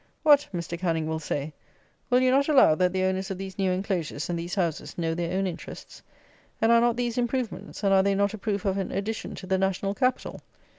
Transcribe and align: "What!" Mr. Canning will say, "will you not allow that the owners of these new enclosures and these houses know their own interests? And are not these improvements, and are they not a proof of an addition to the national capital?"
"What!" 0.23 0.47
Mr. 0.51 0.79
Canning 0.79 1.05
will 1.05 1.19
say, 1.19 1.53
"will 2.09 2.21
you 2.21 2.31
not 2.31 2.49
allow 2.49 2.73
that 2.73 2.91
the 2.91 3.03
owners 3.03 3.29
of 3.29 3.37
these 3.37 3.59
new 3.59 3.69
enclosures 3.71 4.31
and 4.31 4.39
these 4.39 4.55
houses 4.55 4.97
know 4.97 5.13
their 5.13 5.37
own 5.37 5.45
interests? 5.45 6.01
And 6.59 6.71
are 6.71 6.81
not 6.81 6.95
these 6.97 7.19
improvements, 7.19 7.83
and 7.83 7.93
are 7.93 8.01
they 8.01 8.15
not 8.15 8.33
a 8.33 8.39
proof 8.39 8.65
of 8.65 8.79
an 8.79 8.91
addition 8.91 9.35
to 9.35 9.45
the 9.45 9.59
national 9.59 9.93
capital?" 9.93 10.41